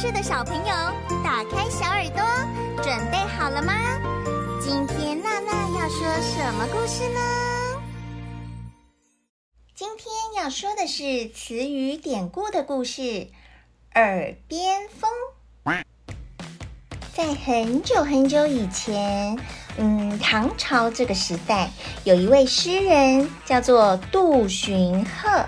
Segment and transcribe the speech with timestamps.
[0.00, 0.74] 是的小朋友，
[1.22, 2.24] 打开小耳朵，
[2.82, 3.74] 准备好了吗？
[4.58, 7.20] 今天娜娜要说什么故事呢？
[9.74, 13.02] 今天要说的是词语典故的故事，
[13.92, 15.10] 《耳边风》。
[17.12, 19.38] 在很久很久以前，
[19.76, 21.68] 嗯，唐朝这个时代，
[22.04, 25.44] 有一位诗人叫做杜荀鹤。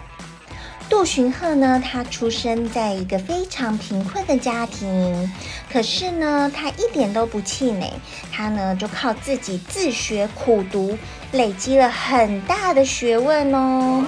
[0.92, 5.32] 杜荀鹤呢，他出生在一个非常贫困的家庭，
[5.72, 7.90] 可是呢，他一点都不气馁，
[8.30, 10.98] 他呢就靠自己自学苦读，
[11.32, 14.04] 累积了很大的学问哦。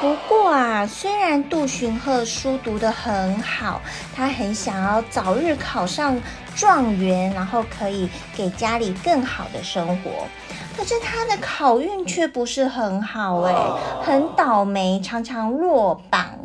[0.00, 3.80] 不过啊，虽然杜荀鹤书读得很好，
[4.12, 6.20] 他很想要早日考上
[6.56, 10.26] 状元，然后可以给家里更好的生活。
[10.78, 13.52] 可是他的考运却不是很好哎，
[14.00, 16.38] 很倒霉，常常落榜。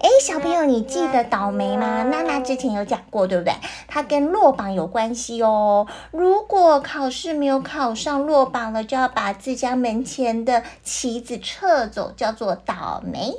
[0.00, 2.02] 哎，小朋友，你记得倒霉吗？
[2.04, 3.52] 娜娜之前有讲过，对不对？
[3.86, 5.86] 它跟落榜有关系哦。
[6.12, 13.34] 如果考试没有考上，落榜了，就要把自家门前的旗子撤走，叫做倒霉。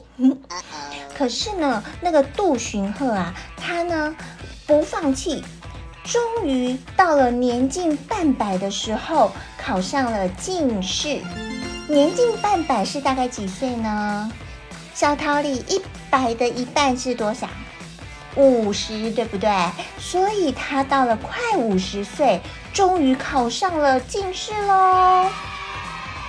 [1.17, 4.15] 可是呢，那个杜荀鹤啊，他呢
[4.67, 5.43] 不放弃。
[6.05, 11.19] 终于到了年近半百的时候，考上了进士。
[11.87, 14.31] 年近半百是大概几岁呢？
[14.93, 17.47] 小桃李，一百的一半是多少？
[18.35, 19.49] 五十，对不对？
[19.97, 22.39] 所以他到了快五十岁，
[22.71, 25.27] 终于考上了进士喽。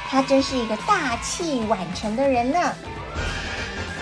[0.08, 2.72] 他真是一个大器晚成的人呢。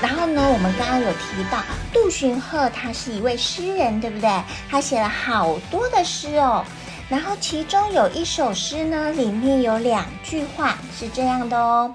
[0.05, 4.29] 然后呢，我们刚刚有提到杜荀鹤，他是一位诗人，对不对？
[4.69, 6.63] 他写了好多的诗哦。
[7.09, 11.95] 然后其中有一首诗呢，里面有两句话是这样的哦：“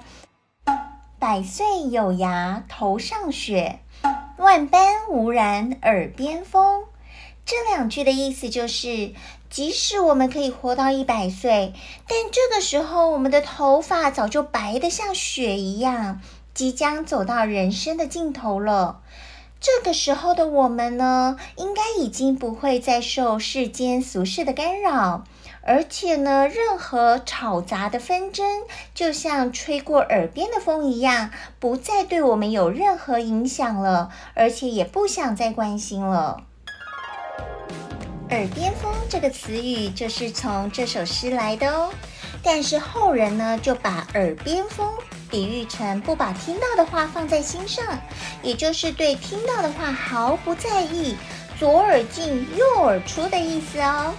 [1.20, 3.78] 百岁有涯头上雪，
[4.38, 6.82] 万般无染耳边风。”
[7.46, 9.12] 这两句的意思就是，
[9.48, 11.74] 即使我们可以活到一百岁，
[12.08, 16.20] 但这个时候我们的头发早就白得像雪一样。
[16.52, 19.00] 即将走到人生的尽头了，
[19.60, 25.24] 这个时候的我们呢，应该已经不会再受世间俗事的干扰，
[25.62, 28.62] 而且呢，任何吵杂的纷争，
[28.94, 36.44] 就像吹过耳边的风一样，不再对我们有任何影响了，而且也不想再关心了。
[38.30, 41.90] 耳边风这个词语就是从这首诗来的哦，
[42.42, 44.88] 但是后人呢，就把耳边风。
[45.30, 48.00] 比喻成不把听到的话放在心上，
[48.42, 51.14] 也就是对听到的话毫不在意，
[51.58, 54.14] 左耳进右耳出的意思哦。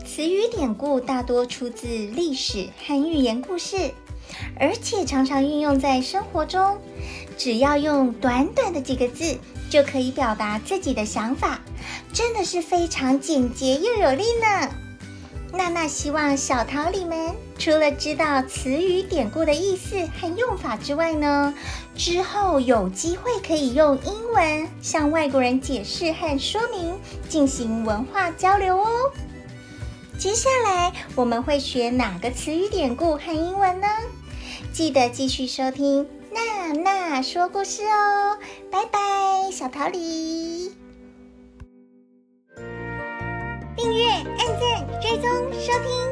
[0.04, 3.92] 词语典故大多出自历史和寓言故事，
[4.58, 6.76] 而且常常运用在生活中。
[7.38, 9.38] 只要用短短的几个字，
[9.70, 11.60] 就可以表达自己的想法，
[12.12, 14.68] 真的是非常简洁又有力呢。
[15.52, 21.52] 娜娜希望小桃李们除了知道词语典故的意思和用法之外呢，
[21.94, 26.98] 之后有机会可以用英文向外国人解释和说明，
[27.28, 28.88] 进行文化交流哦。
[30.18, 33.88] 接下来我们会学哪个词语典故和英文呢？
[34.72, 38.38] 记得继续收听娜娜说故事哦。
[38.70, 40.79] 拜拜，小桃李。
[45.70, 46.09] 收听，娜娜说故事。